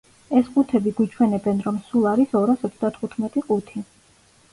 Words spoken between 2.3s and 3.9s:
ორას ოცდათხუთმეტი ყუთი.